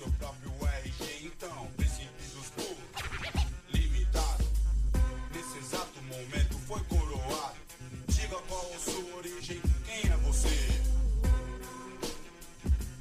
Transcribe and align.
seu 0.00 0.10
próprio 0.12 0.50
RG, 0.82 1.26
então, 1.26 1.68
limitado. 3.68 4.44
Nesse 5.34 5.58
exato 5.58 6.02
momento 6.04 6.54
foi 6.66 6.80
coroado. 6.84 7.58
Diga 8.08 8.36
qual 8.48 8.64
sua 8.78 9.16
origem, 9.18 9.60
quem 9.84 10.10
é 10.10 10.16
você? 10.16 10.82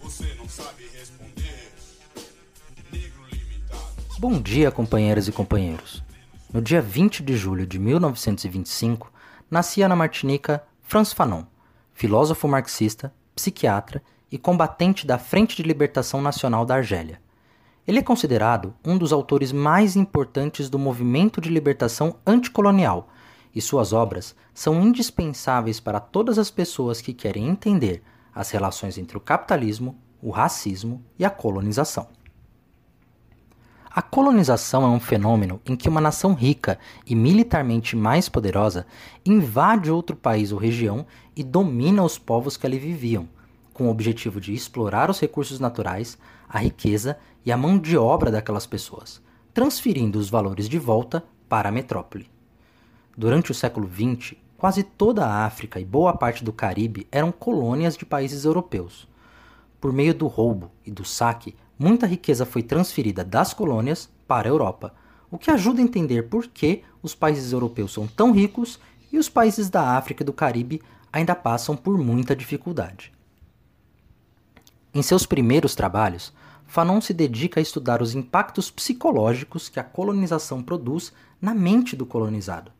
Você 0.01 0.33
não 0.35 0.49
sabe 0.49 0.89
responder. 0.93 1.71
Negro 2.91 3.23
limitado. 3.31 3.93
Bom 4.19 4.41
dia, 4.41 4.69
companheiras 4.69 5.29
e 5.29 5.31
companheiros. 5.31 6.03
No 6.51 6.61
dia 6.61 6.81
20 6.81 7.23
de 7.23 7.37
julho 7.37 7.65
de 7.65 7.79
1925, 7.79 9.09
nascia 9.49 9.87
na 9.87 9.95
Martinica 9.95 10.61
Franz 10.81 11.13
Fanon, 11.13 11.45
filósofo 11.93 12.45
marxista, 12.45 13.13
psiquiatra 13.33 14.03
combatente 14.37 15.07
da 15.07 15.17
Frente 15.17 15.55
de 15.55 15.63
Libertação 15.63 16.21
Nacional 16.21 16.65
da 16.65 16.75
Argélia. 16.75 17.19
Ele 17.87 17.99
é 17.99 18.03
considerado 18.03 18.73
um 18.85 18.97
dos 18.97 19.11
autores 19.11 19.51
mais 19.51 19.95
importantes 19.95 20.69
do 20.69 20.77
movimento 20.77 21.41
de 21.41 21.49
libertação 21.49 22.17
anticolonial, 22.25 23.09
e 23.53 23.61
suas 23.61 23.93
obras 23.93 24.35
são 24.53 24.81
indispensáveis 24.81 25.79
para 25.79 25.99
todas 25.99 26.37
as 26.37 26.51
pessoas 26.51 27.01
que 27.01 27.13
querem 27.13 27.47
entender 27.47 28.03
as 28.33 28.51
relações 28.51 28.97
entre 28.97 29.17
o 29.17 29.21
capitalismo, 29.21 29.97
o 30.21 30.29
racismo 30.29 31.03
e 31.17 31.25
a 31.25 31.29
colonização. 31.29 32.07
A 33.89 34.03
colonização 34.03 34.83
é 34.83 34.87
um 34.87 34.99
fenômeno 34.99 35.59
em 35.65 35.75
que 35.75 35.89
uma 35.89 35.99
nação 35.99 36.35
rica 36.35 36.77
e 37.07 37.15
militarmente 37.15 37.95
mais 37.95 38.29
poderosa 38.29 38.85
invade 39.25 39.89
outro 39.89 40.15
país 40.15 40.51
ou 40.51 40.59
região 40.59 41.07
e 41.35 41.43
domina 41.43 42.03
os 42.03 42.19
povos 42.19 42.55
que 42.55 42.67
ali 42.67 42.77
viviam, 42.77 43.27
com 43.79 43.87
o 43.87 43.91
objetivo 43.91 44.41
de 44.41 44.53
explorar 44.53 45.09
os 45.09 45.21
recursos 45.21 45.57
naturais, 45.57 46.17
a 46.49 46.59
riqueza 46.59 47.17
e 47.45 47.51
a 47.51 47.55
mão 47.55 47.79
de 47.79 47.95
obra 47.95 48.29
daquelas 48.29 48.67
pessoas, 48.67 49.21
transferindo 49.53 50.19
os 50.19 50.29
valores 50.29 50.67
de 50.67 50.77
volta 50.77 51.23
para 51.47 51.69
a 51.69 51.71
metrópole. 51.71 52.29
Durante 53.17 53.51
o 53.51 53.55
século 53.55 53.89
XX, 53.89 54.35
quase 54.57 54.83
toda 54.83 55.25
a 55.25 55.45
África 55.45 55.79
e 55.79 55.85
boa 55.85 56.11
parte 56.11 56.43
do 56.43 56.51
Caribe 56.51 57.07
eram 57.09 57.31
colônias 57.31 57.95
de 57.95 58.05
países 58.05 58.43
europeus. 58.43 59.07
Por 59.79 59.93
meio 59.93 60.13
do 60.13 60.27
roubo 60.27 60.69
e 60.85 60.91
do 60.91 61.05
saque, 61.05 61.55
muita 61.77 62.05
riqueza 62.05 62.45
foi 62.45 62.61
transferida 62.61 63.23
das 63.23 63.53
colônias 63.53 64.09
para 64.27 64.49
a 64.49 64.51
Europa, 64.51 64.93
o 65.31 65.37
que 65.37 65.49
ajuda 65.49 65.79
a 65.79 65.85
entender 65.85 66.23
por 66.23 66.47
que 66.47 66.83
os 67.01 67.15
países 67.15 67.53
europeus 67.53 67.93
são 67.93 68.05
tão 68.07 68.33
ricos 68.33 68.77
e 69.09 69.17
os 69.17 69.29
países 69.29 69.69
da 69.69 69.95
África 69.95 70.21
e 70.21 70.25
do 70.25 70.33
Caribe 70.33 70.81
ainda 71.13 71.33
passam 71.33 71.77
por 71.77 71.97
muita 71.97 72.35
dificuldade. 72.35 73.17
Em 74.93 75.03
seus 75.03 75.25
primeiros 75.25 75.75
trabalhos, 75.75 76.33
Fanon 76.65 76.99
se 76.99 77.13
dedica 77.13 77.59
a 77.59 77.63
estudar 77.63 78.01
os 78.01 78.15
impactos 78.15 78.71
psicológicos 78.71 79.69
que 79.69 79.79
a 79.79 79.83
colonização 79.83 80.63
produz 80.63 81.13
na 81.39 81.53
mente 81.53 81.95
do 81.95 82.05
colonizado. 82.05 82.71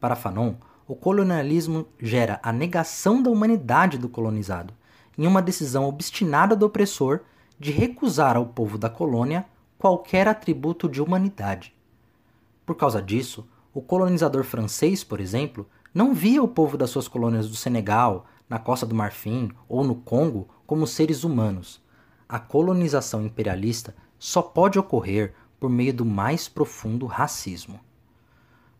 Para 0.00 0.16
Fanon, 0.16 0.54
o 0.88 0.94
colonialismo 0.94 1.86
gera 2.00 2.40
a 2.42 2.52
negação 2.52 3.22
da 3.22 3.30
humanidade 3.30 3.96
do 3.96 4.08
colonizado, 4.08 4.74
em 5.16 5.26
uma 5.26 5.40
decisão 5.40 5.84
obstinada 5.84 6.54
do 6.56 6.66
opressor 6.66 7.20
de 7.58 7.70
recusar 7.70 8.36
ao 8.36 8.46
povo 8.46 8.76
da 8.76 8.90
colônia 8.90 9.46
qualquer 9.78 10.28
atributo 10.28 10.88
de 10.88 11.00
humanidade. 11.00 11.74
Por 12.64 12.74
causa 12.74 13.00
disso, 13.00 13.46
o 13.72 13.80
colonizador 13.80 14.42
francês, 14.42 15.04
por 15.04 15.20
exemplo, 15.20 15.68
não 15.94 16.12
via 16.12 16.42
o 16.42 16.48
povo 16.48 16.76
das 16.76 16.90
suas 16.90 17.08
colônias 17.08 17.48
do 17.48 17.56
Senegal, 17.56 18.26
na 18.48 18.58
Costa 18.58 18.86
do 18.86 18.94
Marfim 18.94 19.50
ou 19.68 19.84
no 19.84 19.94
Congo 19.94 20.48
como 20.66 20.86
seres 20.86 21.24
humanos. 21.24 21.82
A 22.28 22.38
colonização 22.38 23.24
imperialista 23.24 23.94
só 24.18 24.42
pode 24.42 24.78
ocorrer 24.78 25.34
por 25.58 25.70
meio 25.70 25.92
do 25.92 26.04
mais 26.04 26.48
profundo 26.48 27.06
racismo. 27.06 27.80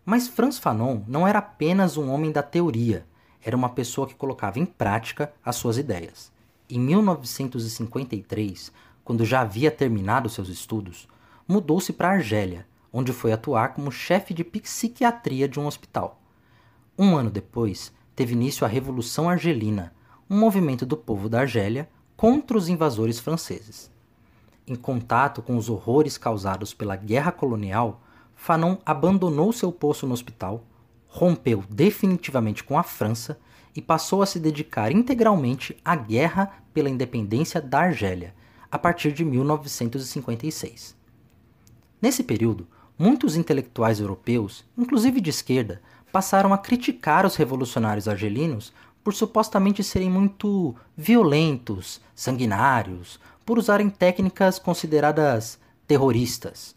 Mas 0.05 0.29
Franz 0.29 0.59
Fanon 0.59 1.03
não 1.07 1.27
era 1.27 1.41
apenas 1.41 1.97
um 1.97 2.11
homem 2.11 2.31
da 2.31 2.43
teoria, 2.43 3.07
era 3.43 3.57
uma 3.57 3.69
pessoa 3.69 4.07
que 4.07 4.15
colocava 4.15 4.59
em 4.59 4.67
prática 4.67 5.33
as 5.45 5.57
suas 5.57 5.79
ideias. 5.79 6.33
Em 6.69 6.81
1953, 6.81 8.73
quando 9.05 9.25
já 9.25 9.41
havia 9.41 9.71
terminado 9.71 10.29
seus 10.29 10.49
estudos, 10.49 11.09
mudou-se 11.47 11.93
para 11.93 12.11
Argélia, 12.11 12.67
onde 12.93 13.13
foi 13.13 13.33
atuar 13.33 13.75
como 13.75 13.93
chefe 13.93 14.35
de 14.35 14.43
psiquiatria 14.43 15.49
de 15.49 15.61
um 15.61 15.67
hospital. 15.67 16.21
Um 16.99 17.17
ano 17.17 17.31
depois, 17.31 17.93
teve 18.17 18.33
início 18.33 18.65
a 18.65 18.69
Revolução 18.69 19.29
Argelina, 19.29 19.93
um 20.29 20.39
movimento 20.39 20.87
do 20.87 20.97
povo 20.97 21.29
da 21.29 21.41
Argélia 21.41 21.87
contra 22.17 22.57
os 22.57 22.67
invasores 22.67 23.21
franceses. 23.21 23.91
Em 24.67 24.75
contato 24.75 25.43
com 25.43 25.57
os 25.57 25.69
horrores 25.69 26.17
causados 26.17 26.73
pela 26.73 26.97
guerra 26.97 27.31
colonial, 27.31 28.03
Fanon 28.35 28.79
abandonou 28.87 29.53
seu 29.53 29.71
posto 29.71 30.07
no 30.07 30.15
hospital, 30.15 30.65
rompeu 31.07 31.63
definitivamente 31.69 32.65
com 32.65 32.79
a 32.79 32.83
França 32.83 33.39
e 33.75 33.83
passou 33.83 34.23
a 34.23 34.27
se 34.27 34.41
dedicar 34.41 34.91
integralmente 34.91 35.77
à 35.85 35.95
guerra 35.95 36.51
pela 36.73 36.89
independência 36.89 37.61
da 37.61 37.81
Argélia, 37.81 38.35
a 38.71 38.79
partir 38.79 39.13
de 39.13 39.25
1956. 39.25 40.97
Nesse 42.01 42.25
período, 42.25 42.67
muitos 42.99 43.37
intelectuais 43.37 44.01
europeus, 44.01 44.65
inclusive 44.77 45.21
de 45.21 45.31
esquerda, 45.31 45.83
passaram 46.13 46.53
a 46.53 46.59
criticar 46.59 47.27
os 47.27 47.37
revolucionários 47.37 48.09
argelinos 48.09 48.73
por 49.03 49.15
supostamente 49.15 49.85
serem 49.85 50.11
muito 50.11 50.75
violentos, 50.97 52.01
sanguinários, 52.15 53.21
por 53.45 53.59
usarem 53.59 53.89
técnicas 53.89 54.59
consideradas 54.59 55.59
terroristas. 55.87 56.75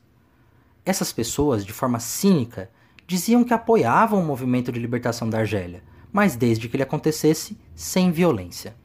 Essas 0.85 1.12
pessoas, 1.12 1.66
de 1.66 1.73
forma 1.73 2.00
cínica, 2.00 2.69
diziam 3.07 3.44
que 3.44 3.53
apoiavam 3.53 4.22
o 4.22 4.25
movimento 4.25 4.72
de 4.72 4.79
libertação 4.79 5.28
da 5.28 5.39
Argélia, 5.39 5.84
mas 6.12 6.35
desde 6.35 6.69
que 6.69 6.75
ele 6.75 6.84
acontecesse, 6.84 7.57
sem 7.75 8.12
violência. 8.12 8.75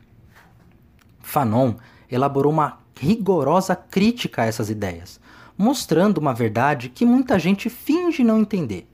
Fanon 1.21 1.75
elaborou 2.11 2.53
uma 2.53 2.79
rigorosa 2.99 3.77
crítica 3.77 4.43
a 4.43 4.47
essas 4.47 4.71
ideias, 4.71 5.21
mostrando 5.57 6.19
uma 6.19 6.33
verdade 6.33 6.89
que 6.89 7.05
muita 7.05 7.39
gente 7.39 7.69
finge 7.69 8.25
não 8.25 8.39
entender. 8.39 8.89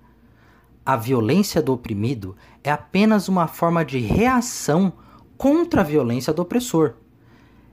A 0.91 0.97
violência 0.97 1.63
do 1.63 1.73
oprimido 1.73 2.35
é 2.65 2.71
apenas 2.73 3.29
uma 3.29 3.47
forma 3.47 3.85
de 3.85 4.01
reação 4.01 4.93
contra 5.39 5.83
a 5.83 5.85
violência 5.85 6.33
do 6.33 6.43
opressor. 6.43 6.95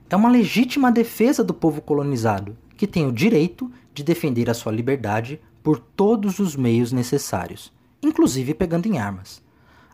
É 0.08 0.14
uma 0.14 0.28
legítima 0.28 0.92
defesa 0.92 1.42
do 1.42 1.52
povo 1.52 1.82
colonizado, 1.82 2.56
que 2.76 2.86
tem 2.86 3.08
o 3.08 3.12
direito 3.12 3.68
de 3.92 4.04
defender 4.04 4.48
a 4.48 4.54
sua 4.54 4.70
liberdade 4.70 5.40
por 5.64 5.80
todos 5.80 6.38
os 6.38 6.54
meios 6.54 6.92
necessários, 6.92 7.72
inclusive 8.00 8.54
pegando 8.54 8.86
em 8.86 8.98
armas. 8.98 9.42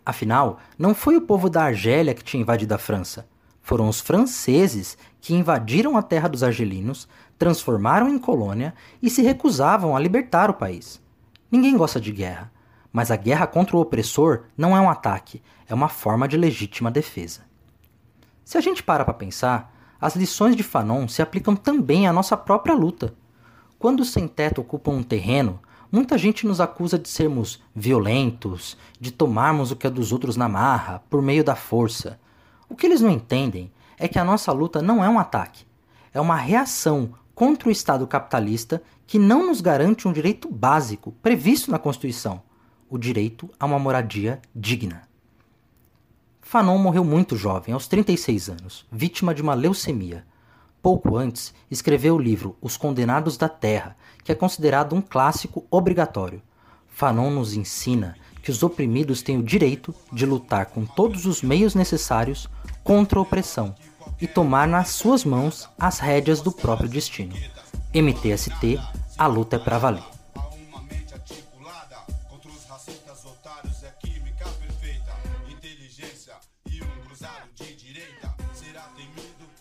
Afinal, 0.05 0.59
não 0.79 0.95
foi 0.95 1.17
o 1.17 1.23
povo 1.23 1.49
da 1.49 1.65
Argélia 1.65 2.13
que 2.13 2.23
tinha 2.23 2.43
invadido 2.43 2.75
a 2.75 2.79
França. 2.79 3.27
Foram 3.63 3.89
os 3.89 4.03
franceses 4.03 4.99
que 5.23 5.33
invadiram 5.33 5.97
a 5.97 6.03
terra 6.03 6.29
dos 6.29 6.43
argelinos, 6.43 7.09
transformaram 7.39 8.11
em 8.11 8.19
colônia 8.19 8.75
e 9.01 9.09
se 9.09 9.23
recusavam 9.23 9.97
a 9.97 9.99
libertar 9.99 10.51
o 10.51 10.55
país. 10.55 11.01
Ninguém 11.51 11.75
gosta 11.75 11.99
de 11.99 12.13
guerra, 12.13 12.53
mas 12.95 13.11
a 13.11 13.17
guerra 13.17 13.47
contra 13.47 13.77
o 13.77 13.81
opressor 13.81 14.45
não 14.57 14.75
é 14.75 14.81
um 14.81 14.89
ataque, 14.89 15.43
é 15.69 15.75
uma 15.75 15.91
forma 15.91 16.27
de 16.27 16.39
legítima 16.39 16.91
defesa. 16.91 17.43
Se 18.43 18.57
a 18.57 18.61
gente 18.63 18.83
para 18.83 19.05
para 19.05 19.13
pensar, 19.13 19.75
as 20.01 20.17
lições 20.17 20.57
de 20.57 20.63
Fanon 20.63 21.07
se 21.09 21.21
aplicam 21.21 21.55
também 21.55 22.07
à 22.07 22.13
nossa 22.13 22.37
própria 22.39 22.75
luta. 22.75 23.15
Quando 23.79 24.01
os 24.01 24.11
sem-teto 24.11 24.63
ocupam 24.63 24.93
um 24.93 25.03
terreno, 25.03 25.61
Muita 25.95 26.19
gente 26.19 26.45
nos 26.45 26.61
acusa 26.61 26.99
de 26.99 27.09
sermos 27.09 27.63
violentos, 27.73 28.77
de 29.01 29.13
tomarmos 29.13 29.71
o 29.71 29.77
que 29.77 29.87
é 29.87 29.91
dos 29.91 30.11
outros 30.11 30.37
na 30.37 30.49
marra, 30.49 31.01
por 31.09 31.23
meio 31.23 31.45
da 31.45 31.55
força. 31.55 32.19
O 32.69 32.75
que 32.75 32.85
eles 32.85 33.01
não 33.01 33.13
entendem 33.13 33.71
é 33.97 34.09
que 34.09 34.19
a 34.19 34.25
nossa 34.25 34.51
luta 34.51 34.83
não 34.83 35.05
é 35.05 35.09
um 35.09 35.21
ataque, 35.21 35.65
é 36.13 36.21
uma 36.21 36.35
reação 36.35 37.15
contra 37.33 37.69
o 37.69 37.71
Estado 37.71 38.09
capitalista 38.09 38.83
que 39.07 39.21
não 39.21 39.47
nos 39.47 39.61
garante 39.61 40.09
um 40.09 40.13
direito 40.13 40.51
básico 40.51 41.13
previsto 41.23 41.71
na 41.71 41.79
Constituição: 41.79 42.43
o 42.89 42.99
direito 42.99 43.51
a 43.59 43.67
uma 43.67 43.79
moradia 43.79 44.41
digna. 44.55 45.03
Fanon 46.41 46.79
morreu 46.79 47.05
muito 47.05 47.37
jovem, 47.37 47.75
aos 47.75 47.89
36 47.89 48.51
anos, 48.51 48.87
vítima 48.93 49.35
de 49.35 49.43
uma 49.43 49.55
leucemia. 49.55 50.25
Pouco 50.83 51.17
antes, 51.17 51.55
escreveu 51.71 52.15
o 52.15 52.21
livro 52.21 52.57
Os 52.61 52.77
Condenados 52.77 53.37
da 53.37 53.49
Terra, 53.49 53.97
que 54.23 54.31
é 54.31 54.35
considerado 54.35 54.95
um 54.95 55.01
clássico 55.01 55.67
obrigatório. 55.71 56.43
Fanon 56.87 57.31
nos 57.31 57.55
ensina 57.55 58.17
que 58.43 58.51
os 58.51 58.63
oprimidos 58.63 59.23
têm 59.23 59.39
o 59.39 59.43
direito 59.43 59.95
de 60.13 60.27
lutar 60.27 60.67
com 60.67 60.85
todos 60.85 61.25
os 61.25 61.41
meios 61.41 61.75
necessários 61.75 62.49
contra 62.85 63.19
a 63.19 63.23
opressão 63.23 63.75
e 64.21 64.29
tomar 64.29 64.69
nas 64.69 64.91
suas 64.91 65.25
mãos 65.25 65.69
as 65.79 65.99
rédeas 65.99 66.41
do 66.41 66.53
próprio 66.53 66.89
destino. 66.89 67.35
MTST, 67.95 68.79
a 69.17 69.27
luta 69.27 69.57
é 69.57 69.59
para 69.59 69.79
valer. 69.79 70.14
direita. 77.95 78.35
Será 78.53 78.83
temido 78.97 79.54